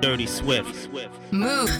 [0.00, 0.90] Dirty Swift.
[1.32, 1.70] Move.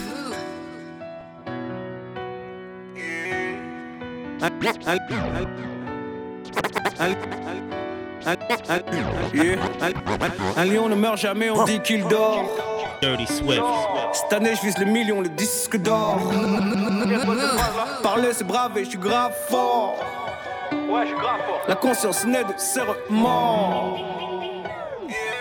[10.57, 12.45] Un lion ne meurt jamais, on dit qu'il dort.
[13.01, 13.63] Dirty Swift.
[14.13, 16.19] Cette année, je vise les millions, les disques d'or.
[18.03, 19.97] Parler, c'est brave et je suis grave fort.
[20.73, 21.61] Ouais, je suis grave fort.
[21.69, 23.99] La conscience naît de ses remords.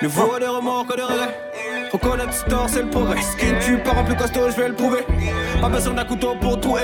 [0.02, 1.49] Le vaut des remords que des regrets.
[1.98, 3.22] Connaître ce tort, c'est le progrès.
[3.22, 5.06] Ce qui me tue par un plus costaud, je vais le prouver.
[5.60, 6.78] Pas besoin d'un couteau pour tout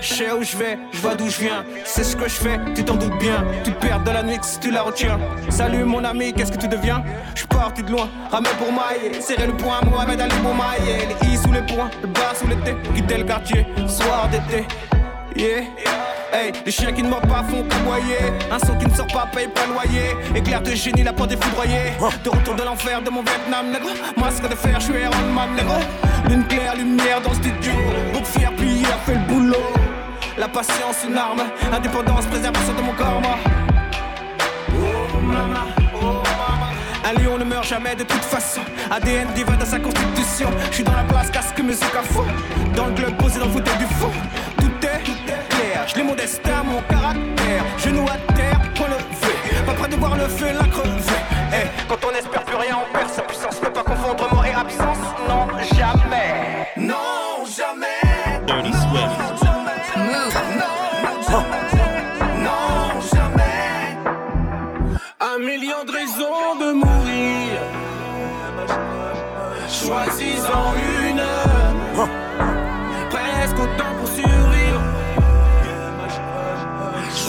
[0.00, 1.64] Je sais où je vais, je vois d'où je viens.
[1.84, 3.44] C'est ce que je fais, tu t'en doutes bien.
[3.64, 5.18] Tu perds dans la nuit si tu la retiens.
[5.48, 7.02] Salut mon ami, qu'est-ce que tu deviens?
[7.34, 9.20] Je suis parti de loin, ramé pour mailler.
[9.20, 11.08] Serrer le poing, Mohamed Ali pour mailler.
[11.08, 12.74] Les i sous les poings, le bas sous l'été.
[12.94, 14.66] Quitter le quartier, soir d'été.
[15.34, 16.11] Yeah.
[16.34, 18.32] Hey, les chiens qui ne mordent pas font qu'aboyer.
[18.50, 20.16] Un son qui ne sort pas paye pas loyer.
[20.34, 21.92] Éclair de génie, la porte est foudroyée.
[22.24, 23.66] De retour de l'enfer de mon Vietnam.
[24.16, 25.74] Masque de fer, je suis Iron Man, négro.
[26.30, 27.72] Lune claire, lumière dans le studio.
[28.14, 29.72] Bouc fier, a fait le boulot.
[30.38, 31.42] La patience, une arme.
[31.70, 33.20] Indépendance, préservation de mon corps.
[37.04, 38.62] Un lion ne meurt jamais de toute façon.
[38.90, 40.48] ADN divin dans sa constitution.
[40.70, 42.24] Je suis dans la place, casque musique à fond.
[42.74, 44.12] Dans le club posé dans le fauteuil du fond.
[45.86, 47.64] Je l'ai mon destin, mon caractère.
[47.78, 49.34] Genou à terre, point levé.
[49.66, 50.92] Pas près de voir le feu, la crever.
[51.52, 53.56] Eh, quand on espère plus rien, on perd sa puissance.
[53.56, 54.98] Peut pas confondre mort et absence.
[55.28, 56.68] Non, jamais.
[56.76, 58.46] Non, jamais.
[58.46, 59.44] Dirty Swift.
[59.96, 60.38] Move.
[62.38, 63.98] Non, jamais.
[65.20, 67.60] Un million de raisons de mourir.
[69.68, 71.11] Choisis-en une.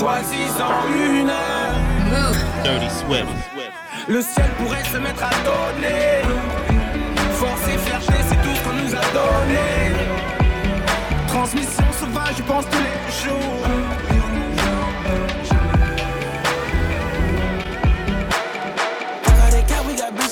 [0.03, 1.31] Choisis-en une.
[2.11, 2.37] Move.
[2.61, 3.25] Dirty Swift.
[4.09, 6.23] Le ciel pourrait se mettre à donner.
[7.35, 9.95] Force et fierté, c'est tout ce qu'on nous a donné.
[11.29, 13.39] Transmission sauvage, je pense tous les jours.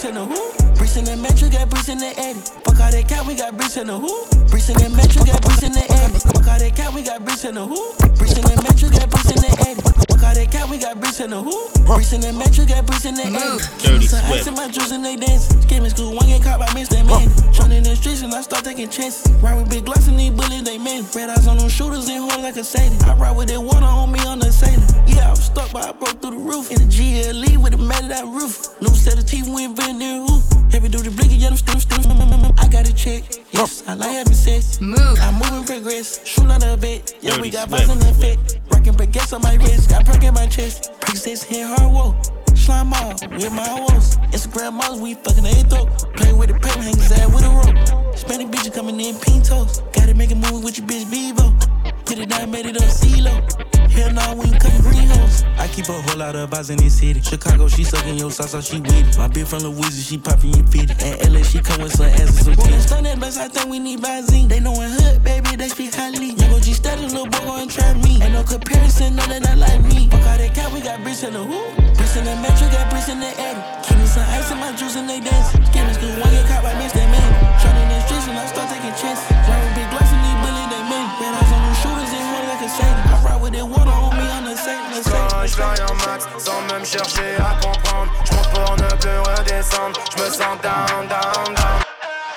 [0.03, 0.76] In the hoop.
[0.76, 2.40] Bricks in the metro, got bricks in the eddy.
[2.66, 4.50] Fuck all that cat, we got bricks in the hoop.
[4.50, 6.20] Bricks in the metro, got bricks in the eddy.
[6.20, 8.11] Fuck all that cat, we got bricks in the hoop.
[8.31, 9.81] Bricks in the metro, got bricks in the eddy.
[10.08, 11.68] Fuck all that cat, we got bricks in the hoop.
[11.84, 13.36] Bricks in the metro, got bricks in the eddy.
[13.36, 13.59] Move.
[13.84, 15.52] Dirty Some ice in my juice and they dance.
[15.68, 17.03] Skimming school, one get caught by Mr.
[17.03, 17.28] Man.
[17.52, 19.28] Trying in the streets and I start taking chances.
[19.44, 21.03] Ride with big glocks and these bullets, they men.
[21.12, 22.96] Red eyes on them shooters and hold like a Sadie.
[23.03, 24.80] I ride with that water on me on the sailor.
[25.08, 26.72] Yeah, I was stuck, but I broke through the roof.
[26.72, 28.80] In the GLE with a matted out roof.
[28.80, 30.24] New set of teeth, we ain't been there.
[30.24, 30.40] Who?
[30.72, 32.00] Heavy duty blinking, yeah, them still, still.
[32.56, 33.28] I got a check.
[33.52, 34.80] Yes, I like having sex.
[34.80, 34.98] Move.
[35.20, 37.16] I'm moving progress, shooting on a bit.
[37.22, 37.90] Yeah, we got Swift.
[37.92, 38.60] in the fit.
[38.72, 40.92] Rocking baguettes on my wrist, got perk in my chest.
[41.02, 42.16] Princess hit hard whoa.
[42.56, 44.18] Slime off with my woes.
[44.32, 45.90] Instagram models, we fucking they throat.
[46.16, 48.14] Play with the paper, hang his ass with a rope.
[48.14, 49.80] Hispanic bitches coming in pintos.
[49.94, 51.61] Gotta make a movie with your bitch Vivo.
[52.12, 53.32] Put it down, made it up CeeLo.
[53.88, 55.48] Hell no, we ain't cutting green hoes.
[55.56, 57.22] I keep a whole lot of vibes in this city.
[57.22, 59.18] Chicago, she sucking your sauce, so she with it.
[59.18, 60.92] My bitch from Louisiana, she popping your fitty.
[61.08, 62.84] And LA, she come with some ass and some titties.
[62.84, 64.50] Stun that best, I think we need Benzine.
[64.50, 66.36] They know in hood, baby, they speak highly.
[66.52, 68.20] OG steady, little boy gon' try me.
[68.22, 70.10] Ain't no comparison, no, they not like me.
[70.12, 71.96] Fuck all that cat, we got bricks in the hoop.
[71.96, 73.88] Bricks in the metro, got bricks in the eddy.
[73.88, 75.56] Keep me some ice in my juice and they dance.
[75.72, 77.08] Skimming school, one get caught by Mr.
[77.08, 77.30] Man.
[77.64, 79.31] Trying in the streets and I start taking chances.
[85.52, 88.12] j'fais max sans même chercher à comprendre.
[88.26, 91.82] J'monte pour ne plus redescendre, j'me sens down, down, down.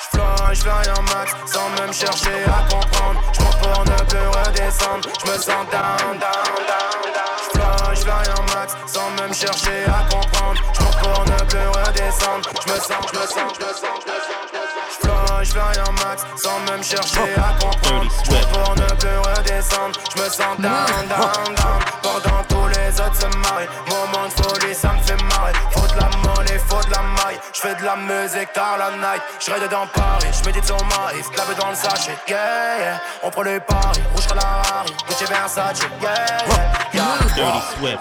[0.03, 3.21] J'fly, j'fly en max sans même chercher à comprendre.
[3.33, 7.35] J'monte pour ne plus redescendre, j'me sens down, down, down, down.
[7.45, 10.61] J'fly, j'fly en max sans même chercher à comprendre.
[10.75, 14.45] J'monte pour ne plus redescendre, j'me sens, j'me sens, j'me sens, j'me sens.
[14.93, 18.11] J'fly, j'fly en max sans même chercher à comprendre.
[18.25, 21.81] J'monte pour ne plus redescendre, j'me sens down, down, down.
[22.03, 22.53] Pendant
[22.95, 23.69] les autres se marient.
[23.89, 25.53] Moment de folie, ça me fait marrer.
[25.73, 27.39] Faut de la monnaie, faut de la maille.
[27.53, 29.23] Je fais de la musique tard la night.
[29.41, 33.01] Je rêve dans Paris, je médite sur Marie Clave dans le sachet, yeah, yeah.
[33.23, 36.11] On prend les paris, rouge à la Rari Gucci Versace, yeah,
[36.49, 37.05] yeah, yeah.
[37.35, 37.99] Dirty Swift.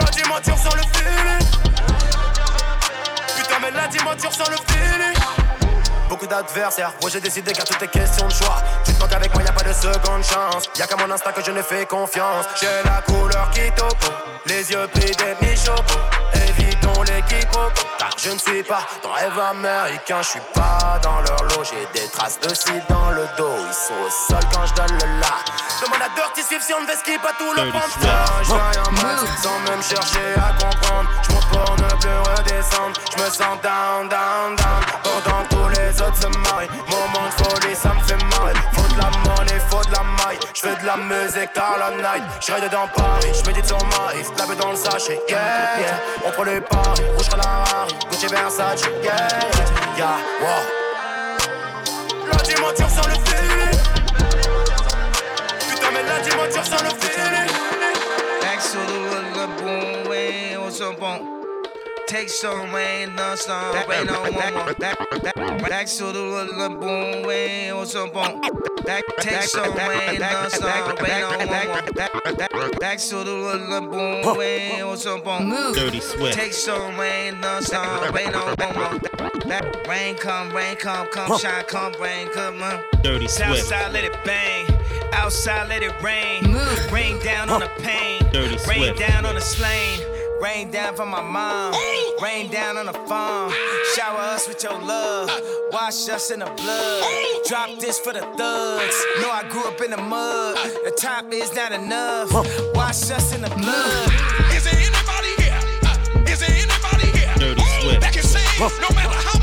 [0.00, 1.48] La dimension sur le feeling.
[3.36, 5.13] Putain mais la dimension sur le feeling
[6.08, 9.32] Beaucoup d'adversaires, moi j'ai décidé qu'à toutes tes questions de choix Tu te manques avec
[9.34, 10.68] moi, y a pas de seconde chance.
[10.78, 12.46] Y'a qu'à mon instinct que je ne fais confiance.
[12.60, 14.12] J'ai la couleur qui topo
[14.46, 15.94] Les yeux pris des mi-chopo
[17.98, 21.86] Car je ne suis pas dans rêve américain, je suis pas dans leur lot, j'ai
[21.98, 25.20] des traces de cils dans le dos, ils sont au sol quand je donne le
[25.20, 25.34] la.
[25.80, 27.88] Demande à Dirty Swift si on ne skip pas tout le prendre.
[28.42, 33.22] Je un max sans même chercher à comprendre, je monte pour ne plus redescendre, je
[33.22, 37.74] me sens down, down, down, pendant que tous les autres se marient, moment de folie
[37.74, 40.86] ça me fait marrer, faut de la monnaie, faut de la maille, je fais de
[40.86, 44.56] la musique tard la night, je ride dans Paris, je médite sur Maïs, la baie
[44.56, 48.82] dans le sachet, yeah, yeah, on prend les paris, rouge à la Harry, Gucci Versace,
[49.02, 50.62] yeah, yeah, yeah, wow.
[52.32, 53.78] La dimension sans le feeling
[55.68, 57.50] Putain mais la dimension sans le feeling
[58.40, 58.96] Back to the
[59.34, 61.33] little boom, way on some bone.
[62.06, 64.74] Take some rain, no some rain on one more.
[64.74, 65.34] Back, back,
[65.68, 68.40] back to the little boom, way on some bone.
[68.84, 71.92] Back, take some rain, no some rain on one more.
[71.92, 75.48] Back, back, back to the little boom, way on some bone.
[75.48, 75.74] Move.
[75.74, 76.34] Dirty Swift.
[76.36, 78.98] Take some rain, no some rain on one more.
[79.48, 82.84] Back, rain come, rain come, come shine, come rain, come on.
[83.02, 83.66] Dirty Swift.
[83.66, 84.66] Southside let it bang,
[85.12, 86.44] outside let it rain.
[86.52, 86.92] Move.
[86.92, 90.13] Rain down on the pain, Dirty rain down on the slain.
[90.44, 91.72] Rain down for my mom,
[92.22, 93.50] rain down on the farm.
[93.96, 95.30] Shower us with your love,
[95.72, 97.02] wash us in the blood.
[97.48, 99.06] Drop this for the thugs.
[99.22, 100.56] Know I grew up in the mud.
[100.84, 102.30] The top is not enough.
[102.74, 104.12] Wash us in the blood.
[104.52, 105.58] Is there anybody here?
[105.82, 105.96] Uh,
[106.40, 107.32] there anybody here?
[107.38, 108.00] Dirty Swift.
[108.02, 109.33] That can say no matter how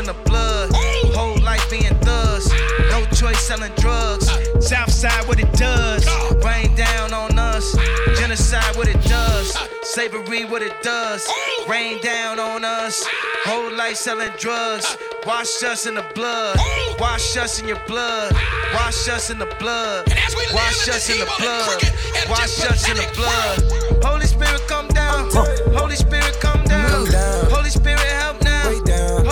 [0.00, 0.70] in the blood.
[1.14, 2.48] Whole life being thugs,
[2.90, 4.26] no choice selling drugs.
[4.66, 6.06] Southside, what it does,
[6.42, 7.76] rain down on us.
[8.18, 11.28] Genocide, what it does, slavery, what it does,
[11.68, 13.04] rain down on us.
[13.44, 16.56] Whole life selling drugs, wash us in the blood,
[16.98, 18.32] wash us in your blood,
[18.72, 21.82] wash us in the blood, as we live wash us in the blood,
[22.30, 24.02] wash us in the blood.
[24.02, 25.30] Holy Spirit, come down.
[25.76, 27.06] Holy Spirit, come down.
[27.50, 28.49] Holy Spirit, help now.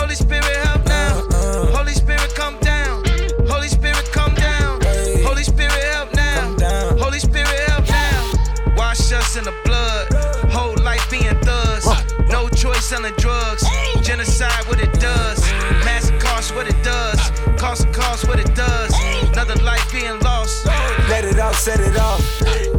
[0.09, 1.21] Holy Spirit, help now.
[1.69, 3.05] Holy Spirit, come down.
[3.47, 4.81] Holy Spirit, come down.
[5.21, 6.57] Holy Spirit, help now.
[6.97, 8.33] Holy Spirit, help now.
[8.75, 10.11] Wash us in the blood.
[10.51, 11.85] Whole life being thugs.
[12.27, 13.63] No choice selling drugs.
[14.01, 15.39] Genocide, what it does.
[15.85, 17.29] Mass cost, what it does.
[17.59, 18.88] Cost of cost, what it does.
[21.59, 22.23] Set it off.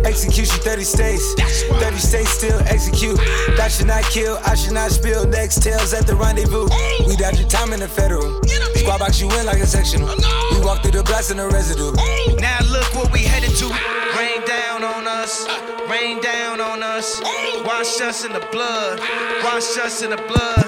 [0.07, 1.35] Execution 30 states.
[1.35, 3.19] 30 states still execute.
[3.59, 5.27] That should not kill, I should not spill.
[5.29, 6.65] Next tails at the rendezvous.
[7.07, 8.41] We dodge your time in the federal.
[8.75, 10.09] Squad box you in like a sectional.
[10.53, 11.93] We walk through the blast in the residue.
[12.41, 13.69] Now look what we headed to.
[14.17, 15.47] Rain down on us,
[15.91, 17.21] rain down on us.
[17.65, 18.99] Wash us in the blood,
[19.45, 20.65] wash us in the blood.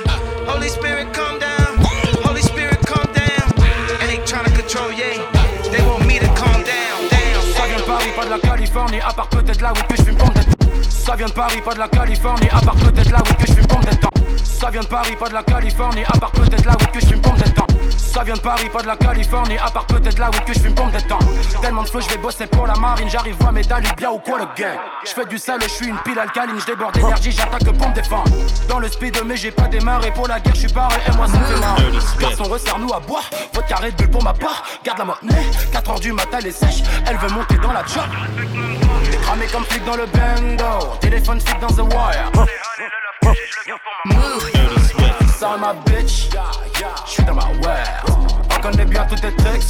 [0.47, 1.79] Holy Spirit, come down.
[2.21, 3.49] Holy Spirit, come down.
[4.01, 5.42] And they tryna control, yeah.
[8.33, 11.33] La Californie, à part peut-être là où que je fume pomme de Ça vient de
[11.33, 14.11] Paris, pas de la Californie, à part peut-être là où que je fume temps.
[14.43, 17.07] Ça vient de Paris, pas de la Californie, à part peut-être là où que je
[17.07, 17.67] fume temps.
[18.13, 20.61] Ça vient de Paris, pas de la Californie, à part peut-être là où que je
[20.61, 21.19] fume pomme de temps.
[21.63, 24.39] Tellement de flow, je vais bosser pour la marine, j'arrive voir médaille bien ou quoi
[24.39, 24.79] le gang.
[25.03, 27.95] Je fais du sale, je suis une pile alcaline, je déborde d'énergie, j'attaque pour me
[27.95, 28.31] défendre.
[28.69, 31.27] Dans le speed, mais j'ai pas démarré pour la guerre, je suis paré et moi
[31.27, 31.79] ça fait marre.
[32.21, 33.25] Garçon, resserre-nous à boire,
[33.55, 34.63] votre carré de bulle pour ma part.
[34.85, 37.83] Garde la monnaie, 4 heures du matin, elle est sèche, elle veut monter dans la
[37.87, 38.05] job.
[39.23, 42.31] Cramé comme flic dans le bando, téléphone flic dans the wire.
[44.05, 44.51] Move.
[44.53, 46.32] Dirty Swift.
[46.83, 48.35] Bitch, j'suis dans ma world.
[48.51, 49.63] On connaît bien tous tes tricks,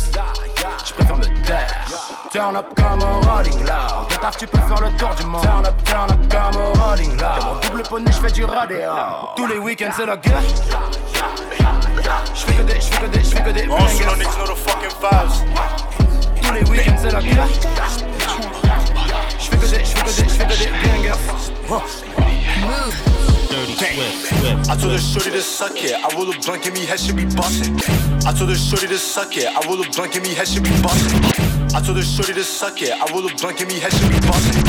[0.85, 1.85] j'préfère me taire.
[2.31, 4.09] Turn up comme un rolling loud.
[4.09, 5.42] De taf, tu peux faire le tour du monde.
[5.42, 7.21] Turn up, turn up comme un rolling loud.
[7.21, 8.90] Dans mon double poney, j'fais du radéo.
[9.37, 10.40] Tous les week-ends, c'est la guerre.
[12.35, 14.04] J'fais que des, j'fais que des, j'fais que des bangers.
[16.40, 17.47] Tous les week-ends, c'est la guerre.
[19.38, 21.12] J'fais que des, j'fais que des, j'fais que des bangers.
[21.69, 23.42] Move.
[23.53, 24.71] Dirty Swift.
[24.71, 25.93] I told her shorty to suck it.
[25.93, 27.77] I roll a blunt, give me head, should be bustin'.
[28.27, 29.45] I told her shorty to suck it.
[29.45, 31.62] I roll a blunt, give me head, should be bustin'.
[31.75, 32.93] I told her shorty to suck it.
[32.93, 34.61] I roll a blunt, give me head, should be bustin'.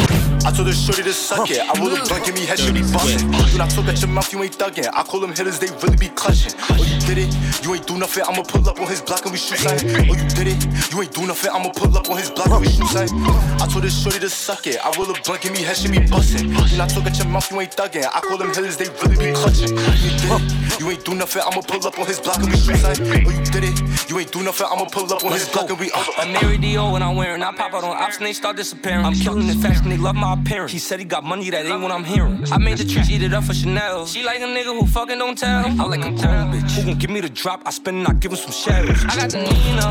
[0.45, 1.59] I told her shorty to suck it.
[1.59, 3.27] I roll a blunt, give me head, should be bustin'.
[3.51, 4.89] When I talk at your mouth, you ain't thuggin'.
[4.93, 6.53] I call them hitters, they really be clutching.
[6.71, 7.35] Oh, you did it?
[7.63, 8.23] You ain't do nothing.
[8.23, 10.09] I'ma pull up on his block and we shoot something.
[10.09, 10.63] Oh, you did it?
[10.91, 11.51] You ain't do nothing.
[11.51, 13.19] I'ma pull up on his block and we shoot something.
[13.59, 14.79] I told her shorty to suck it.
[14.79, 16.55] I roll a blunt, give me head, should be bustin'.
[16.55, 18.07] When I talk at your mouth, you ain't thuggin'.
[18.07, 19.75] I call them hitters, they really be clutching.
[19.75, 20.62] Oh, you did it?
[20.79, 23.45] You ain't do nothing, I'ma pull up on his block and we like, oh you
[23.45, 24.09] did it.
[24.09, 25.91] You ain't do nothing, I'ma pull up on his block and we.
[25.91, 26.03] Uh.
[26.21, 27.41] A Mary Dio when I'm wearing.
[27.43, 29.05] I pop out on ops and they start disappearing.
[29.05, 30.71] I'm killing the fashion, they love my appearance.
[30.71, 32.43] He said he got money, that ain't what I'm hearing.
[32.51, 34.05] I made the trees eat it up for Chanel.
[34.05, 35.65] She like a nigga who fucking don't tell.
[35.65, 36.71] I like a grown bitch.
[36.71, 37.61] Who gon' give me the drop?
[37.65, 39.03] I spend and I give him some shadows.
[39.05, 39.87] I got the Nina.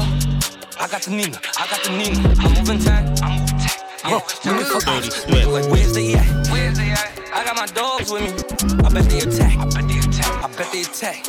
[0.81, 1.39] I got the Nina.
[1.59, 2.35] I got the Nina.
[2.41, 3.23] I'm moving tight.
[3.23, 3.83] I'm moving tight.
[4.05, 5.05] Yeah, you can fuck.
[5.05, 5.29] Swift.
[5.31, 6.49] Like, where's the at?
[6.51, 7.21] Where's the at?
[7.33, 8.31] I got my dogs with me.
[8.85, 9.57] I bet they attack.
[9.59, 10.01] I bet they attack.
[10.43, 11.23] I bet they attack.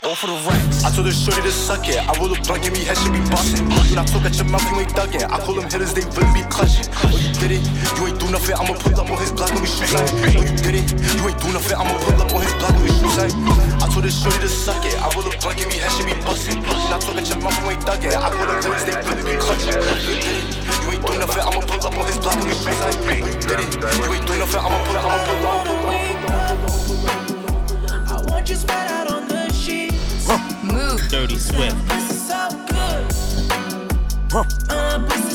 [0.00, 0.80] All for the racks.
[0.80, 2.00] I told her shorty to suck it.
[2.00, 3.68] I roll a blunt, give me head, she be bustin'.
[3.68, 5.28] When I talk at your mouth, you ain't ducking.
[5.28, 6.88] I call them hitters, they really be clutching.
[7.04, 7.64] Oh, you did it?
[8.00, 10.08] You ain't do nothing, I'ma pull up on his block when we shoot like.
[10.08, 10.88] Oh, you did it?
[10.88, 13.34] You ain't do nothing, I'ma pull up on his block when we shoot like.
[13.76, 14.96] I told her shorty to suck it.
[14.96, 16.64] I roll a blunt, give me head, she be bustin'.
[16.64, 18.08] When I talk at your mouth, you ain't ducking.
[18.08, 19.76] I call them hitters, they really be clutching.
[19.76, 20.48] Oh, you did it?
[20.80, 22.96] You ain't do nothing, I'ma pull up on his block when we shoot like.
[23.04, 23.68] Oh, you did it?
[24.00, 26.03] You ain't do nothing, I'ma pull up, I'ma pull up.
[28.46, 30.28] You spread out on the sheets.
[30.62, 31.00] Move.
[31.08, 31.76] Dirty Swift.
[31.88, 34.44] This is so good.
[34.68, 35.33] Uh,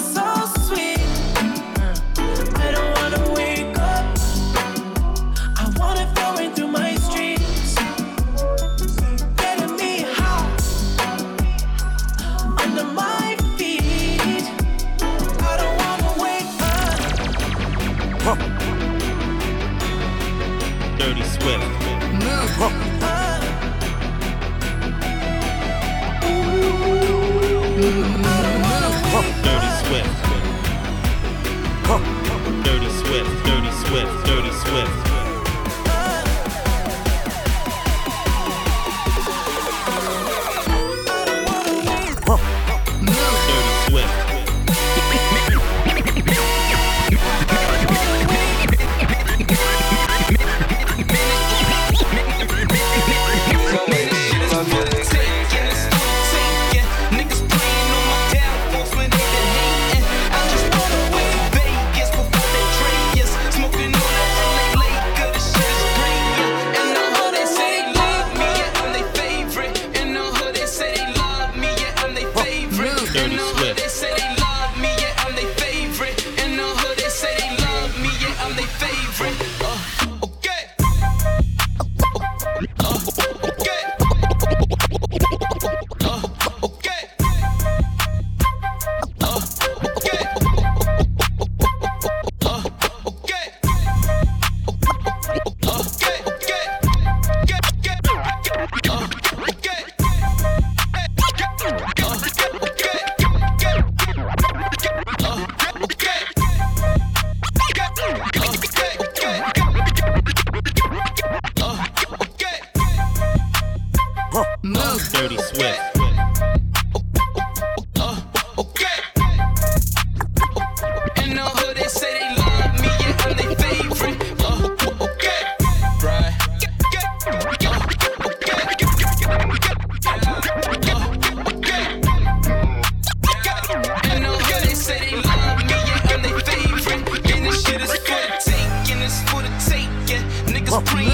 [27.80, 28.19] Dirty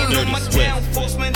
[0.09, 1.34] Dirty Swift.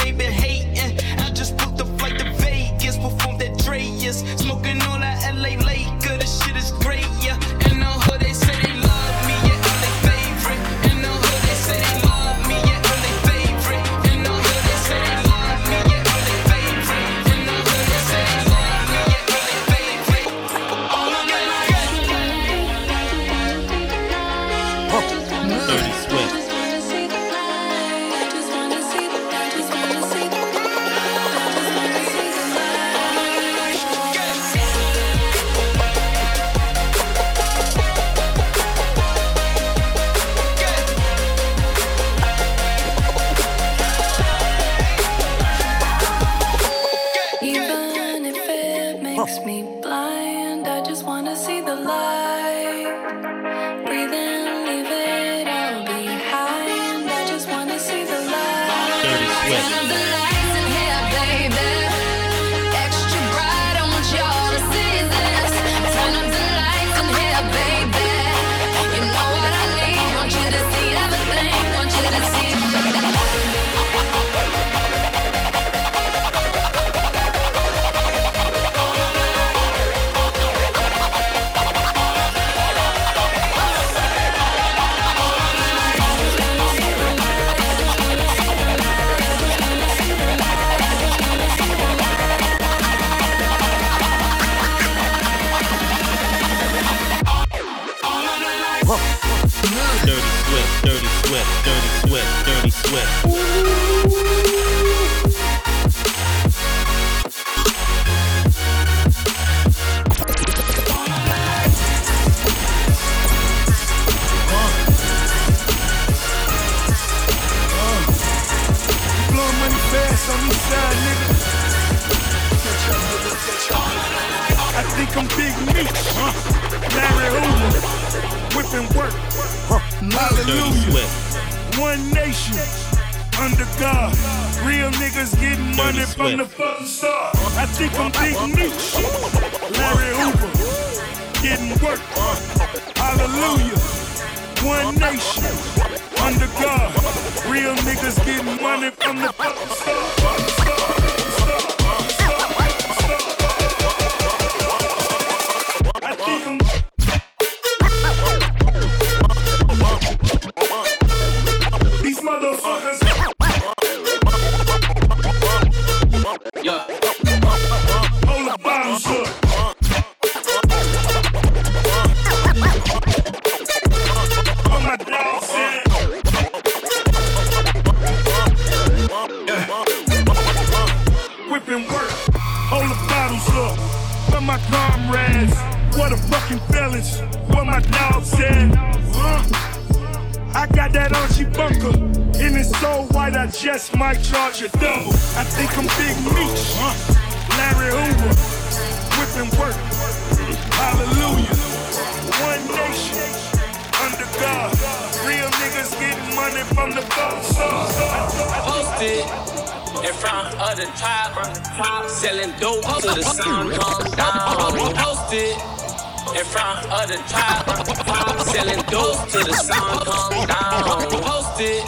[218.45, 220.83] Selling dope till the sun comes down.
[221.21, 221.83] Posted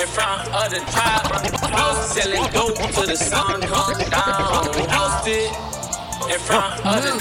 [0.00, 4.66] in front of the top, selling dope till the sun comes down.
[4.88, 5.50] Posted
[6.30, 7.14] in front of the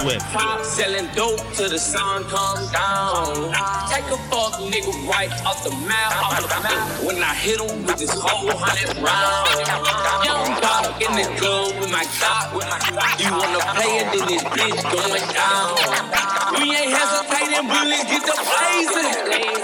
[0.00, 0.24] Swift.
[0.64, 3.52] selling dope till the sun comes down.
[3.90, 7.04] Take a fuck nigga right off the mouth, off the mouth.
[7.04, 10.60] When I hit him with this whole hundred round, young
[11.00, 12.52] in the club with my cop.
[13.18, 15.74] You wanna play it, then this bitch going down.
[16.60, 19.14] We ain't hesitating, bullets get the blazing.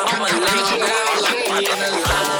[0.00, 0.62] I'ma lay
[1.22, 2.39] like we in a line.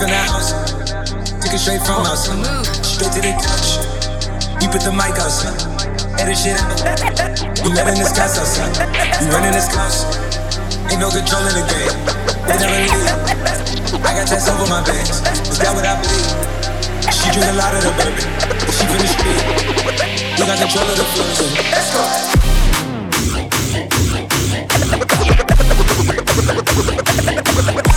[0.00, 0.56] From the house.
[1.44, 3.84] Took it straight from us, straight to the couch.
[4.56, 5.52] We put the mic out, son.
[6.16, 6.80] Edit shit out.
[7.68, 8.72] Met in this casa, son.
[9.20, 10.08] We running this house.
[10.88, 11.92] Ain't no control in the game.
[12.48, 13.12] They never leave.
[14.00, 15.20] I got tats over my veins.
[15.52, 16.32] Is that what I believe?
[17.12, 18.24] She drink a lot of the bourbon.
[18.72, 19.36] She finished speed.
[20.40, 21.44] We got control of the flows.
[21.44, 22.00] and Let's go.
[27.60, 27.89] See that?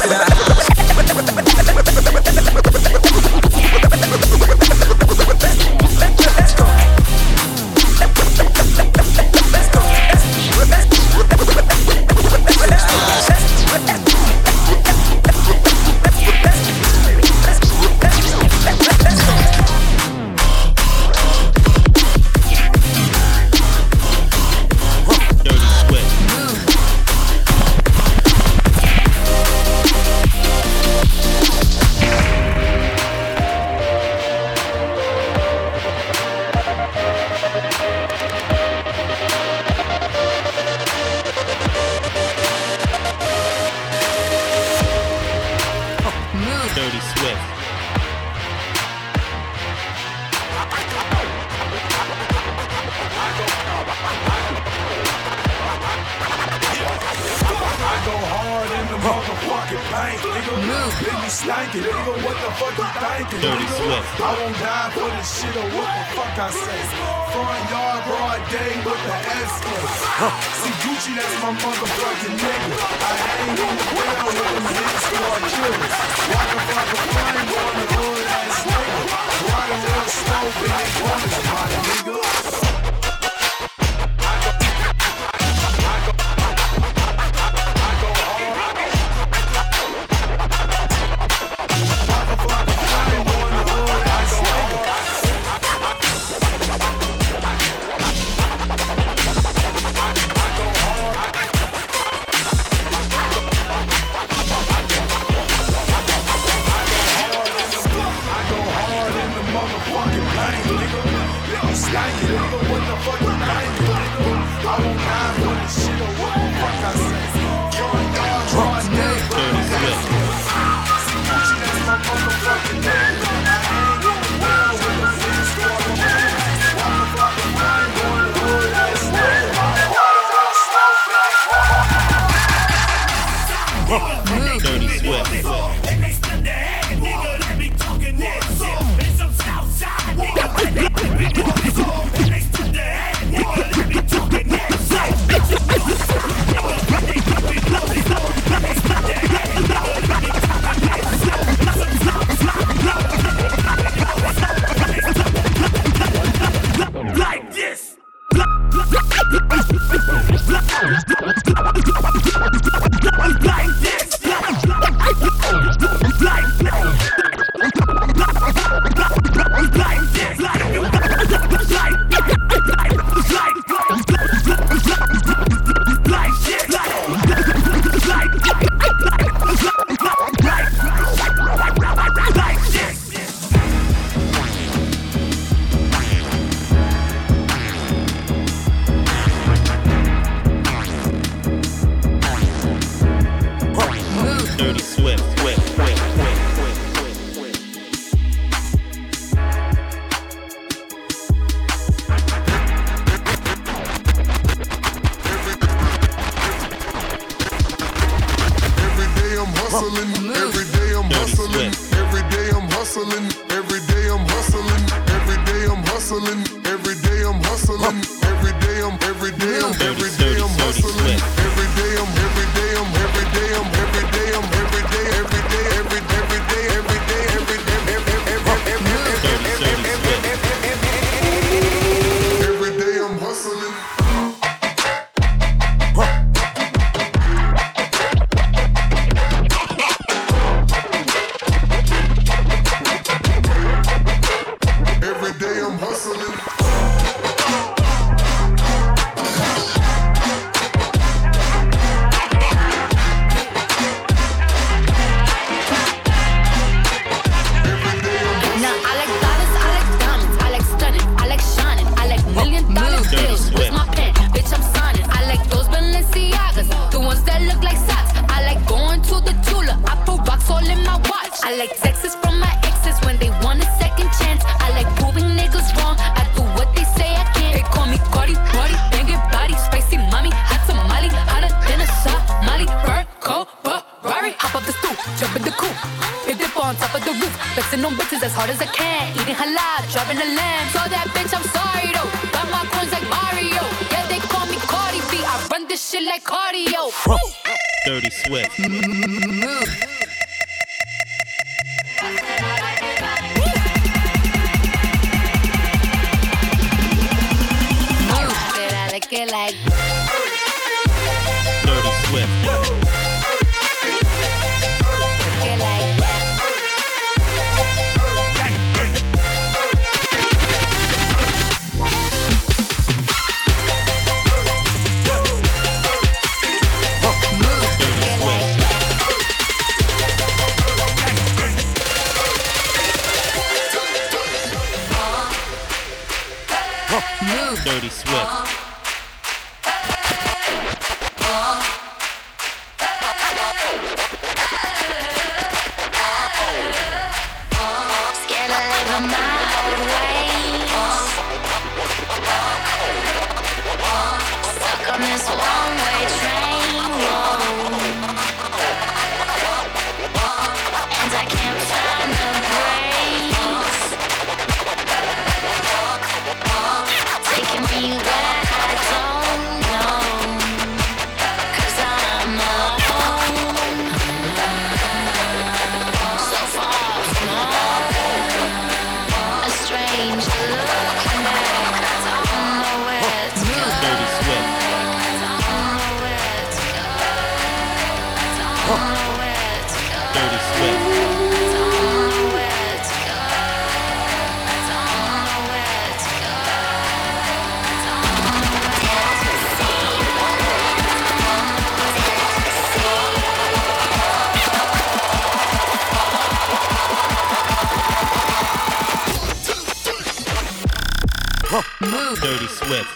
[412.53, 412.92] Swift.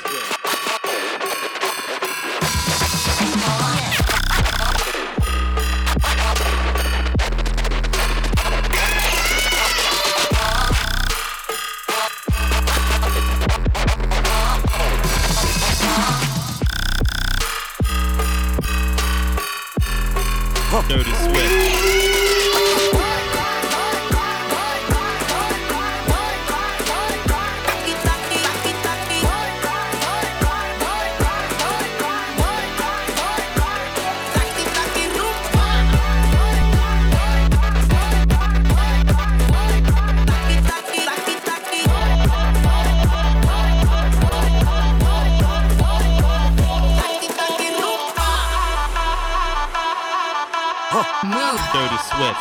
[51.97, 52.37] Dirty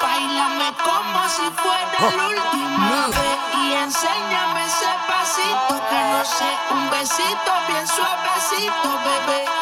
[0.00, 6.90] Bailame como si fuera la última vez y enséñame ese pasito que no sé, un
[6.90, 9.57] besito bien suavecito, bebé.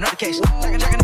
[0.00, 0.42] notification.
[0.62, 0.99] Check, check,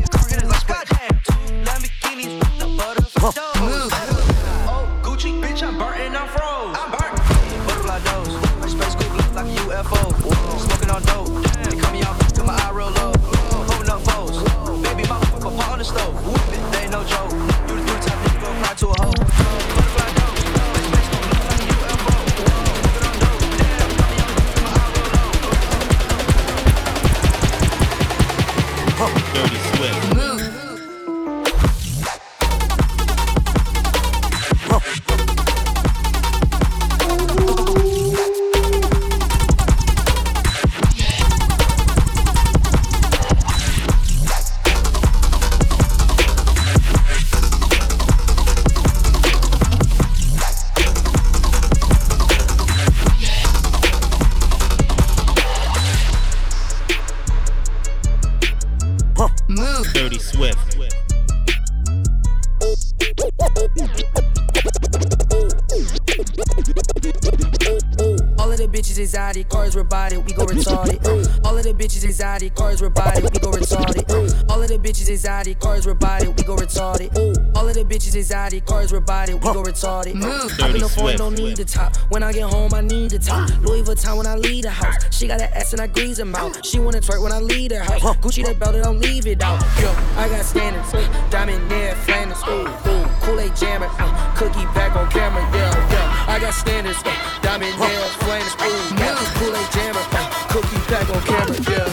[72.57, 74.11] cars were body, we go retarded.
[74.11, 74.53] Ooh.
[74.53, 75.27] All of the bitches is
[75.61, 77.17] cars were body, we go retarded.
[77.19, 77.35] Ooh.
[77.55, 80.15] All of the bitches is cars were body, we go retarded.
[80.15, 80.65] Mm.
[80.65, 81.97] I'm in the phone, don't need the top.
[82.09, 83.51] When I get home, I need the top.
[83.61, 85.15] Louis Vuitton when I leave the house.
[85.15, 86.65] She got an ass and I grease her mouth.
[86.65, 88.03] She wanna twerk when I leave her house.
[88.17, 89.61] Gucci that belt, I don't leave it out.
[89.81, 90.91] Yo, I got standards,
[91.31, 92.43] diamond near flannels.
[92.49, 96.33] Ooh, ooh, Kool-Aid jammer, uh, cookie back on camera, yeah, yeah.
[96.35, 99.17] I got standards, uh, diamond nail, flames, ooh, yeah.
[99.37, 101.86] Kool-Aid jammer, uh, cookie back on camera, yeah.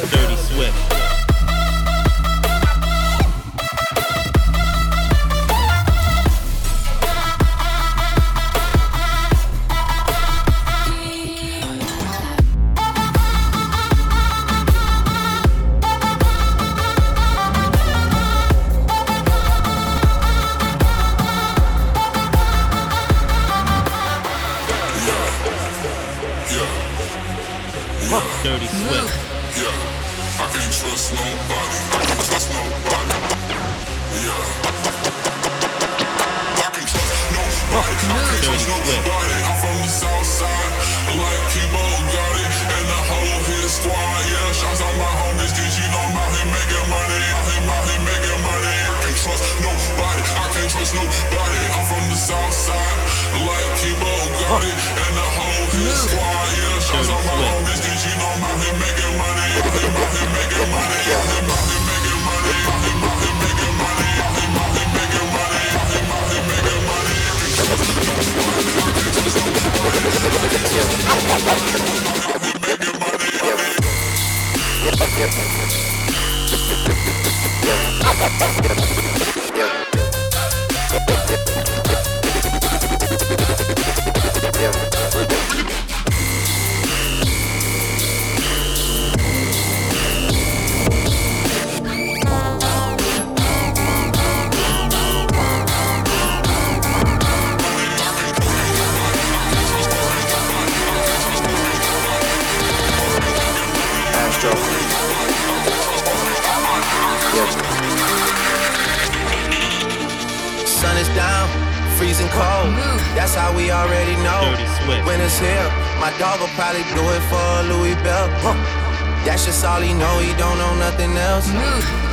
[119.34, 121.50] That's just all he know, he don't know nothing else.
[121.50, 121.58] Mm.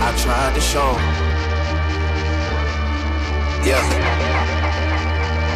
[0.01, 1.05] I tried to show him.
[3.61, 3.85] Yeah.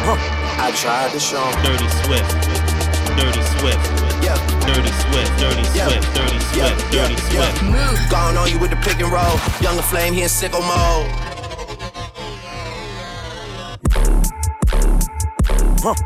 [0.05, 0.61] Huh.
[0.61, 1.57] I tried to show him.
[1.65, 2.29] Dirty Swift.
[3.17, 3.81] Dirty Swift.
[4.21, 4.37] Yeah.
[4.61, 5.31] Dirty Swift.
[5.41, 5.89] Dirty Yeah.
[5.89, 6.13] Swift.
[6.13, 6.91] Dirty Swift.
[6.91, 8.11] Dirty Swift.
[8.11, 9.33] Gone on you with the pick and roll.
[9.59, 11.09] Younger flame, he in sicko mode.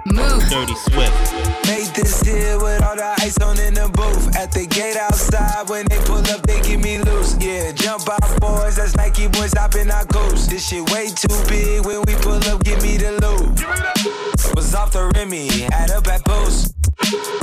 [0.05, 0.39] Move.
[0.47, 1.33] Dirty Swift.
[1.67, 4.35] Made this deal with all the ice on in the booth.
[4.35, 7.35] At the gate outside, when they pull up, they give me loose.
[7.39, 8.75] Yeah, jump out, boys.
[8.77, 10.47] That's Nike boys hopping our goose.
[10.47, 11.85] This shit way too big.
[11.85, 14.55] When we pull up, give me the loot.
[14.55, 16.73] Was off the Remy, had up at Boost.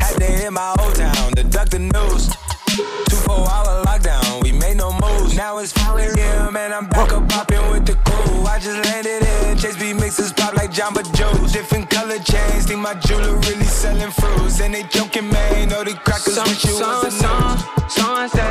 [0.01, 2.31] Had to hit my old town to duck the news.
[2.77, 5.35] Two four hour lockdown, we made no moves.
[5.35, 6.57] Now it's 4 a.m.
[6.57, 8.45] and I'm back up popping with the crew.
[8.45, 11.53] I just landed in Chase B mixes pop like Jamba Joe's.
[11.53, 14.61] Different color chains, think my jeweler really selling fruits.
[14.61, 17.87] And they joking, man, know the crackers wish you was a news.
[17.89, 18.45] Surrender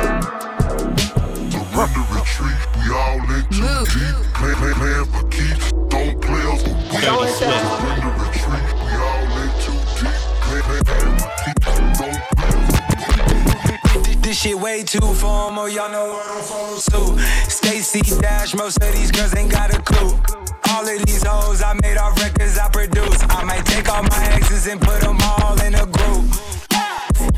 [2.10, 4.16] retreat, we all in too deep.
[4.34, 5.70] Play, play, playing for keeps.
[5.86, 7.06] Don't play us for weeks.
[7.06, 7.62] Dirty Swift.
[7.62, 8.25] Surrender
[14.26, 17.20] This shit way too formal, y'all know what I'm follow suit.
[17.48, 20.18] Stacy Dash, most of these girls ain't got a clue.
[20.68, 23.22] All of these hoes I made off records I produce.
[23.22, 26.26] I might take all my exes and put them all in a group.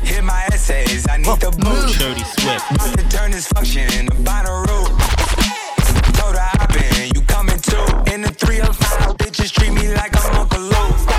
[0.01, 1.93] Hit my essays, I need the boot.
[1.93, 2.71] Dirty Swift.
[2.71, 4.89] About to turn this function into Bonnaroo.
[6.17, 7.85] Told her I been, you coming too.
[8.11, 11.18] In the 305, bitches treat me like I'm Uncle Luke.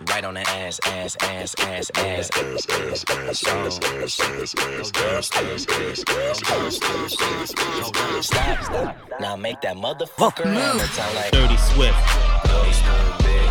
[0.00, 4.90] Right on the ass, ass, ass, ass, ass, ass, ass, ass, ass, ass, ass, ass,
[4.98, 8.96] ass, ass, ass, ass, Stop, stop.
[9.20, 11.94] Now make that motherfucker hammer sound like Dirty Swift.
[12.42, 13.46] Go stupid,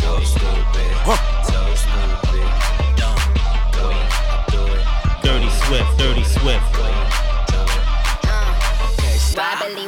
[0.00, 0.94] go stupid,
[1.42, 2.46] so stupid,
[2.94, 3.18] dumb.
[3.72, 5.98] Go I do it.
[5.98, 6.97] Dirty Swift.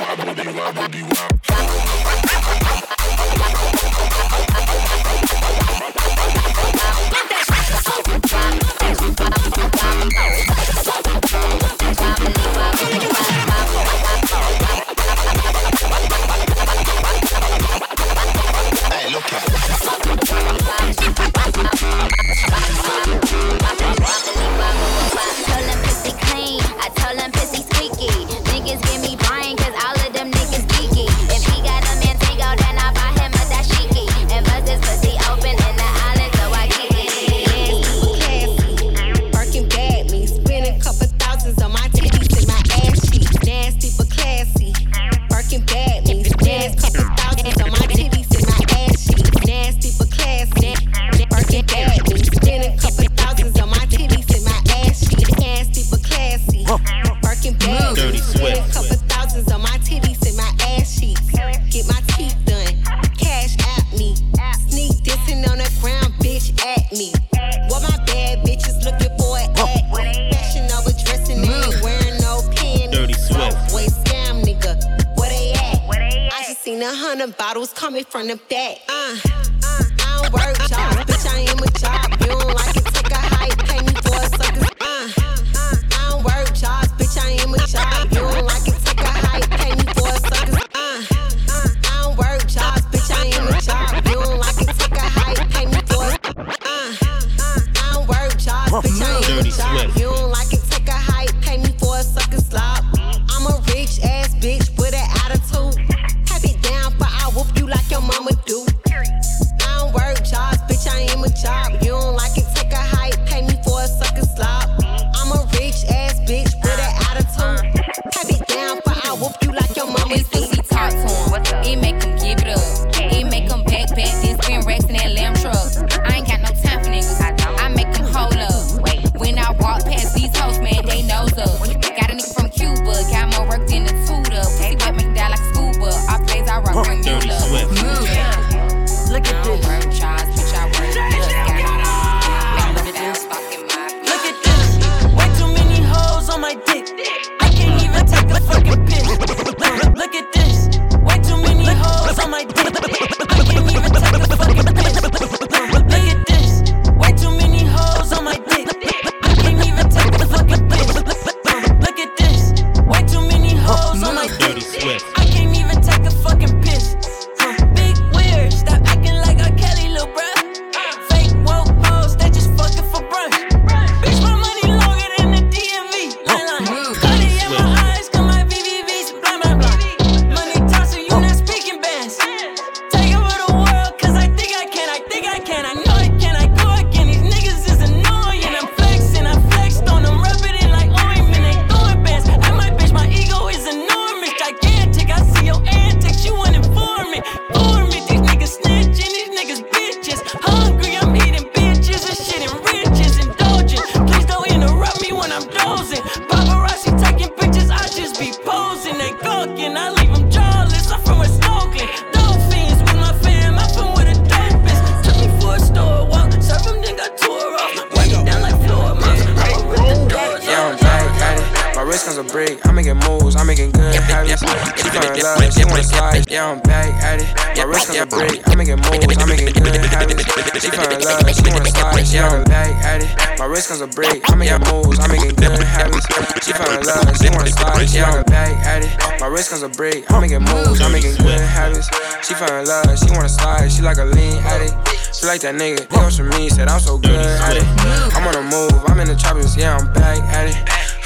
[0.01, 1.42] wop wobbly wobble wop wop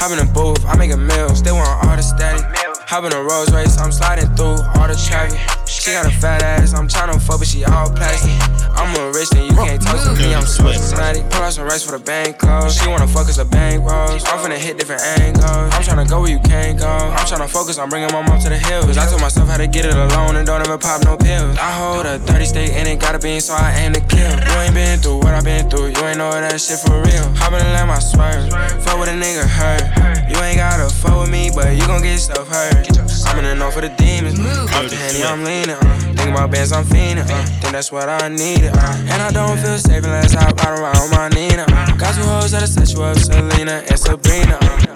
[0.07, 2.41] Hop in the booth, I make a meal, still want all the static.
[2.87, 5.66] Hop in a Rolls Royce, I'm sliding through all the traffic.
[5.87, 8.35] She got a fat ass, I'm tryna fuck, but she all plastic.
[8.75, 11.31] I'm a rich and you can't talk to me, I'm systematic.
[11.31, 12.75] Pull out some rice for the bank close.
[12.75, 14.25] She wanna fuck us a bank rolls.
[14.27, 15.47] I'm finna hit different angles.
[15.47, 16.91] I'm tryna go where you can't go.
[16.91, 18.99] I'm tryna focus on bringing my mom to the hills.
[18.99, 21.57] I told myself how to get it alone and don't ever pop no pills.
[21.57, 24.27] I hold a 30 state and it got a bean, so I aim to kill.
[24.27, 27.31] You ain't been through what I've been through, you ain't know that shit for real.
[27.39, 28.51] Hop in lamb, I swerve.
[28.83, 30.26] Fuck with a nigga hurt.
[30.29, 32.89] You ain't gotta fuck with me, but you gon' get stuff hurt.
[33.27, 34.39] I'm in the north for the demons.
[34.39, 35.77] Off the henny, I'm leaning.
[35.77, 35.99] Uh.
[36.15, 37.29] Think about bands, I'm fiending.
[37.31, 37.45] Uh.
[37.61, 38.73] Think that's what I needed.
[38.75, 39.11] Uh.
[39.11, 41.65] And I don't feel safe unless I ride around my Nina.
[41.69, 41.97] Uh.
[41.97, 44.59] Got two hoes that'll set you up, Selena and Sabrina.
[44.61, 44.96] Uh.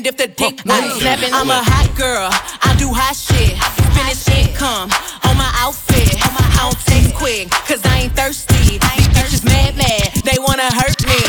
[0.00, 1.32] even if the dick ain't snapping.
[1.32, 3.56] I'm a hot girl, I do hot shit.
[3.92, 4.88] Finish income
[5.28, 6.16] on my outfit.
[6.16, 8.80] I don't take quick, cause I ain't thirsty.
[8.80, 11.20] These bitches mad, mad, they wanna hurt me.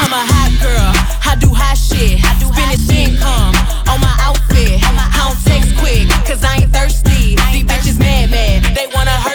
[0.00, 0.90] I'm a hot girl,
[1.24, 2.20] I do hot shit.
[2.56, 3.54] Finish income
[3.92, 4.80] on my outfit.
[4.80, 7.36] I don't take quick, cause I ain't thirsty.
[7.52, 9.33] These bitches mad, mad, they wanna hurt me.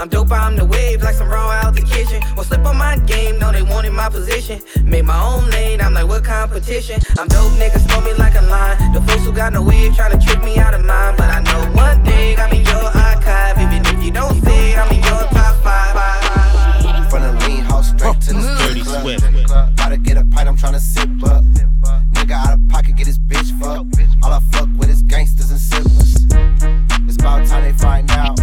[0.00, 2.22] I'm dope, I'm the wave, like some raw out the kitchen.
[2.36, 4.60] Won't slip on my game, no, they wanted my position.
[4.84, 7.00] Made my own lane, I'm like, what competition?
[7.18, 8.92] I'm dope, niggas know me like a line.
[8.92, 11.14] The folks who got no wave trying to trick me out of mine.
[11.16, 13.58] But I know one thing, I'm in your archive.
[13.58, 17.10] Even if you don't see it, I'm in your top five.
[17.10, 19.02] From the lean house straight to the Dirty strip club.
[19.02, 19.76] Swift.
[19.76, 21.42] Gotta get a pint, I'm tryna sip up.
[22.14, 23.96] Nigga out of pocket, get his bitch fucked.
[24.22, 26.14] All I fuck with is gangsters and sippers.
[27.08, 28.38] It's about time they find out.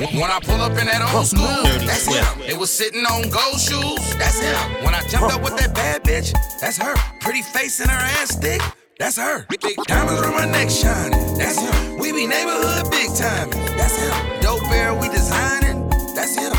[0.00, 1.44] When I pull up in that old school,
[1.84, 2.40] that's him.
[2.48, 4.56] It was sitting on gold shoes, that's him.
[4.82, 6.94] When I jumped up with that bad bitch, that's her.
[7.20, 8.62] Pretty face and her ass thick.
[8.98, 9.44] That's her.
[9.50, 11.20] Big diamonds on my neck shining.
[11.36, 11.98] That's him.
[11.98, 13.50] We be neighborhood big time.
[13.76, 14.40] That's him.
[14.40, 15.86] Dope air we designing.
[16.16, 16.52] That's him.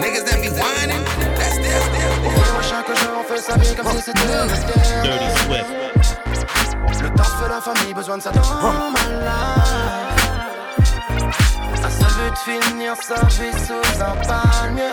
[0.00, 1.04] Niggas that be whining.
[1.36, 1.84] That's them.
[1.92, 2.62] That's them.
[2.72, 4.56] Chaque jour on fait sa vie comme si c'était le dernier.
[5.04, 5.68] Dirty Swift.
[7.02, 10.17] Le taf et la famille, besoin de ça dans ma life.
[12.18, 14.92] Seul but, finir vie sous un palmier.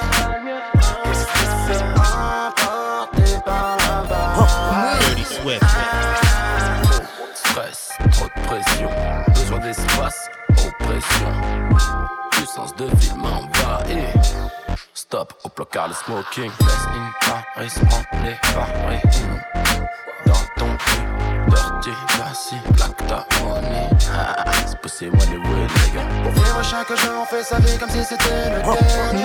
[1.05, 4.99] Et se laisser emporter par la vague.
[4.99, 5.63] Dirty Swift.
[7.33, 8.89] Stress, trop de pression,
[9.33, 11.31] besoin d'espace, oppression.
[12.31, 14.35] Puissance de ville m'envahit.
[14.93, 16.51] Stop au placard le smoking.
[16.59, 19.01] Laisse une Paris, prends les paris.
[20.25, 23.25] Dans ton cul, dirty, classy, black ta.
[24.85, 26.07] Ah, c'est possible Hollywood, les gars.
[26.21, 29.23] Pour vivre chaque jour, on fait sa vie comme si c'était le dernier.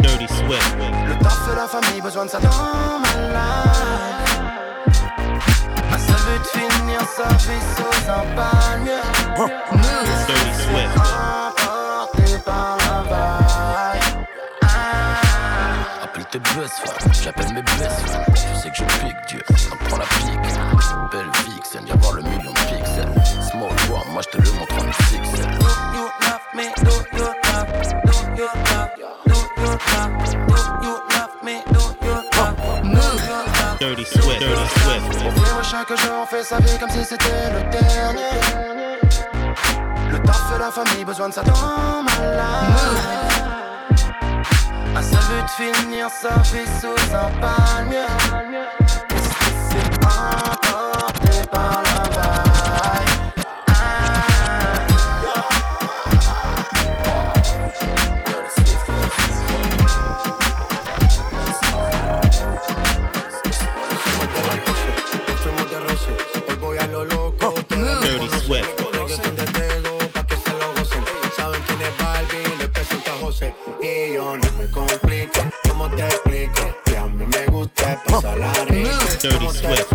[0.00, 0.76] Dirty Swift.
[1.06, 4.40] Le taf et la famille, besoin de ça dans ma life.
[5.92, 9.02] Un seul but, finir sa vie sous un palmier.
[10.26, 10.96] Dirty Swift.
[10.96, 14.02] Emporté par la vague.
[16.02, 16.82] Appelle tes best
[17.22, 18.02] j'appelle mes best.
[18.34, 20.50] Je sais que je pique Dieu, on prend la pique.
[21.12, 21.81] Belle vixen, viens
[24.22, 25.48] moi je te le montre en XXL.
[25.94, 27.68] You love me, do you love,
[28.04, 28.90] do you love,
[29.26, 33.78] do you love, do you love me, do you love, do you love.
[33.80, 34.40] Dirty Swift.
[34.40, 35.22] Dirty Swift.
[35.22, 38.42] Pour vivre chaque jour, on fait sa vie comme si c'était le dernier.
[40.10, 43.42] Le taf et la famille, besoin de ça dans ma life.
[44.94, 48.06] Un seul but, finir sa vie sous un palmier.
[49.10, 51.91] Et se laisser emporter par la
[79.22, 79.91] Dirty ¿Cómo te Swift.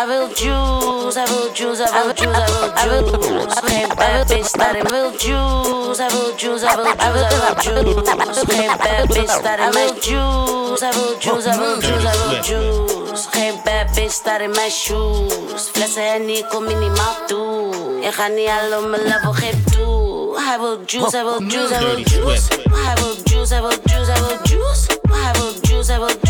[0.00, 2.38] I wil juice, I wil juice, I wil juice,
[2.74, 3.60] I wil juice.
[3.64, 4.50] Geen bad bitch.
[4.50, 8.46] Dat ik wil juice, I will juice, I will I will juice.
[8.46, 9.40] Geen bad bitch.
[9.42, 13.28] Dat ik wil juice, I will juice, I will juice, I will juice.
[13.30, 14.12] Geen bad bitch.
[14.12, 15.68] Staat in mijn shoes.
[15.72, 18.00] Flessen Henny kom minimaal toe.
[18.00, 20.38] Ik ga niet al op mijn level, geef toe.
[20.38, 21.98] I will juice, I will juice, I will.
[21.98, 24.86] I will juice, I will juice, I will juice.
[25.12, 26.29] I will juice, I will juice, I will juice.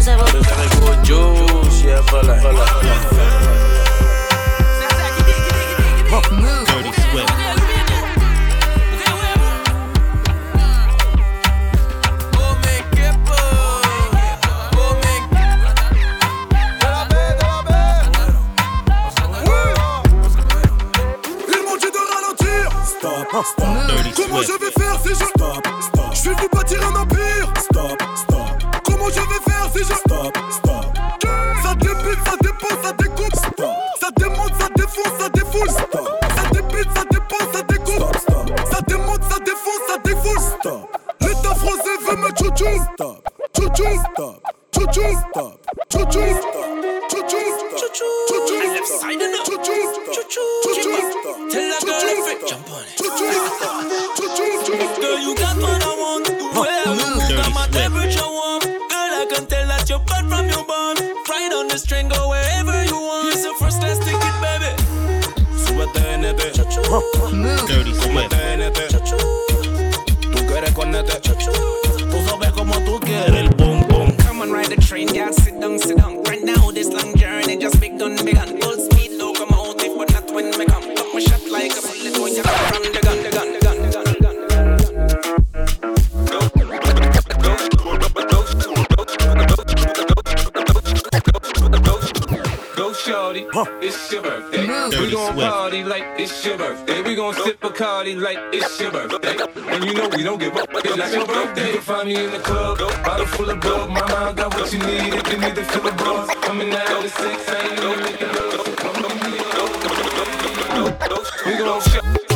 [0.00, 0.16] Juice, I
[1.84, 2.40] yeah, for life.
[22.84, 23.76] Stop,
[24.16, 25.14] Comment je vais faire si je.
[25.14, 26.14] Stop, stop.
[26.14, 27.52] Je vais vous bâtir un empire.
[27.60, 28.82] Stop, stop.
[28.84, 29.49] Comment je vais faire
[29.84, 29.94] je.
[29.94, 30.84] Stop, stop.
[31.62, 33.34] Ça débute, ça dépend, ça découpe.
[33.36, 33.74] Stop.
[34.00, 35.70] Ça démonte, ça défonce, ça défoule.
[35.70, 36.08] Stop.
[36.36, 38.16] Ça débute, ça dépend, ça découpe.
[38.16, 40.40] Stop, Ça démonte, ça défonce, ça défoule.
[40.40, 40.96] Stop.
[41.20, 42.72] L'état français veut me chouchou.
[42.94, 43.28] Stop.
[43.56, 43.90] Chouchou.
[44.12, 44.42] Stop.
[44.74, 45.08] Chouchou.
[45.30, 45.54] Stop.
[45.92, 46.26] Chouchou.
[46.40, 46.64] Stop.
[47.10, 47.44] Chouchou.
[47.78, 48.10] Chouchou.
[48.28, 48.60] Chouchou.
[49.44, 49.78] Chouchou.
[50.64, 50.96] Chouchou.
[51.50, 52.90] Tell that girl if it jump on it.
[55.00, 56.26] Girl, you got what I want.
[56.30, 58.60] I move, got my temperature warm.
[58.60, 61.00] Girl, I can tell that you're bad from your bond.
[61.28, 63.28] Ride on the string, go wherever you want.
[63.32, 64.72] It's a first class ticket, baby.
[65.56, 66.00] Súbete
[67.66, 68.34] Dirty Swift.
[70.32, 71.20] Tú quieres cornete.
[71.20, 73.09] Tú sabes cómo tú quieres
[95.26, 97.02] gon' party like it's your birthday.
[97.02, 99.36] We gon' sip a cardi like it's your birthday.
[99.68, 100.68] And you know we don't give up.
[100.72, 101.66] It's not your birthday.
[101.66, 103.90] You can find me in the club, bottle full of bug.
[103.90, 106.28] My mind got what you need if you need to fill the buzz.
[106.42, 108.50] Coming out of six, I ain't no making love.
[111.46, 112.29] We gon' shut.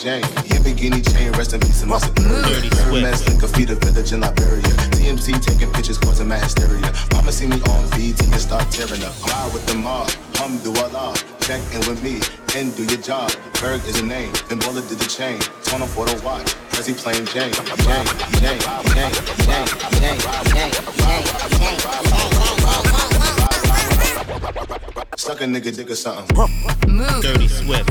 [0.00, 0.22] Jane.
[0.48, 2.14] Your bikini chain, rest in peace, and muscle.
[2.14, 4.62] Dirty Hermes, link a feet of village in Liberia.
[4.96, 6.90] TMC taking pictures, causing my hysteria.
[7.12, 9.12] Mama see me on VT and start tearing up.
[9.26, 11.14] Ride with the mob, hum do Allah.
[11.40, 12.16] Check in with me,
[12.56, 13.30] and do your job.
[13.60, 15.38] Berg is a name, then Bullet did the chain.
[15.64, 17.52] Tone for the watch, as he playing Jane.
[17.52, 18.08] Jane,
[18.40, 18.56] Jane,
[18.96, 19.12] Jane,
[19.44, 19.68] Jane,
[20.00, 20.16] Jane, Jane,
[20.48, 21.20] Jane, Jane,
[25.18, 26.34] Suck a nigga dick or something.
[26.88, 27.20] Move.
[27.22, 27.90] Dirty Swift.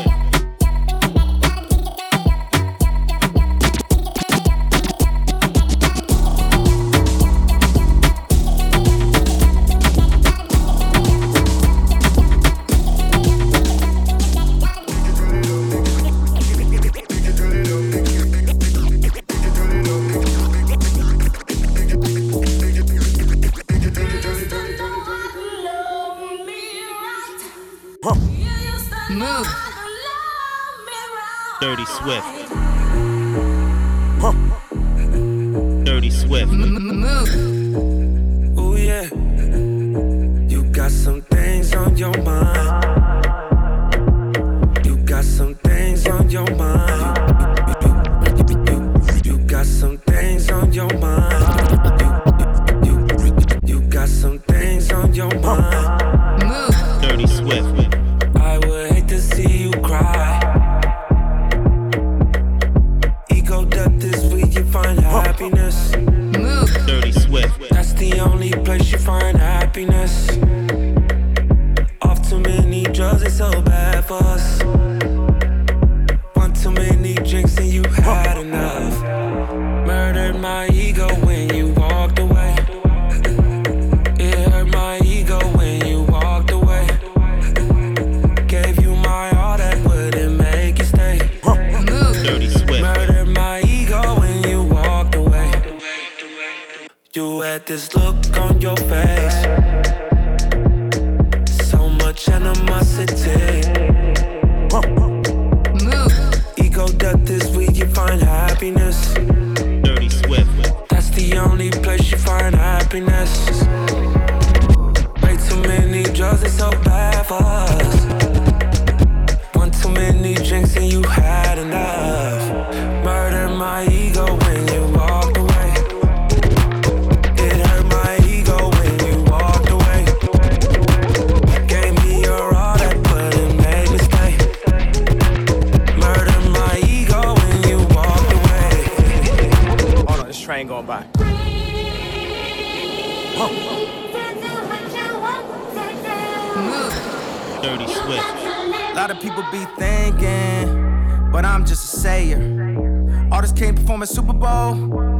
[153.41, 154.75] Artists can't perform at Super Bowl,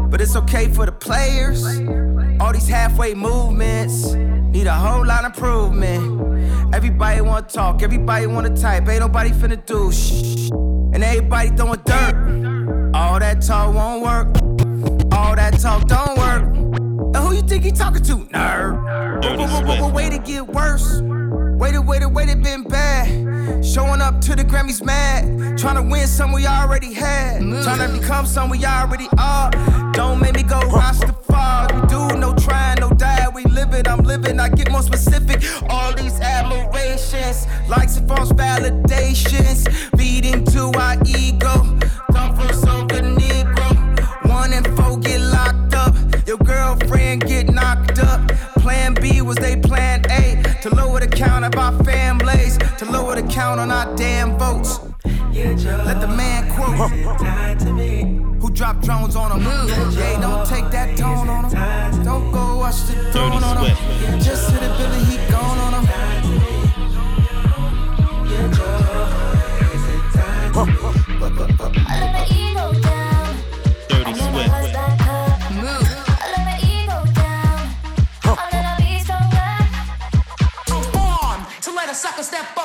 [0.08, 1.66] but it's okay for the players.
[2.40, 6.72] All these halfway movements need a whole lot of improvement.
[6.72, 10.52] Everybody wanna talk, everybody wanna type, ain't nobody finna do shh.
[10.94, 12.92] And everybody throwing dirt.
[12.94, 14.28] All that talk won't work.
[15.12, 16.44] All that talk don't work.
[17.16, 18.18] And who you think he talking to?
[18.18, 19.94] Nerd.
[19.94, 21.02] Wait to get worse.
[21.62, 23.64] Waited, waited, waited, been bad.
[23.64, 25.60] Showing up to the Grammys mad.
[25.60, 27.40] Trying to win some we already had.
[27.40, 29.52] Trying to become some we already are.
[29.94, 31.80] Don't make me go Rastafari.
[31.80, 33.28] We do no trying, no die.
[33.30, 34.40] We live it, I'm living.
[34.40, 35.44] I get more specific.
[35.70, 41.78] All these admirations, likes and false validations, feeding to our ego.
[42.12, 44.28] Come from Soca Negro.
[44.28, 45.96] One and four get locked up.
[46.26, 48.32] Your girlfriend get knocked up.
[48.72, 50.42] Plan B was they plan A.
[50.62, 52.58] To lower the count of our fan blaze.
[52.78, 54.80] To lower the count on our damn votes.
[55.04, 56.90] Let the man quote
[58.42, 59.42] who dropped drones on them.
[59.42, 62.06] Yeah, don't take that tone on them.
[62.06, 63.76] Don't go watch the throne on them.
[64.22, 65.86] Just hit a Billy, he gone on them.
[70.54, 72.51] Huh.
[82.24, 82.61] step up.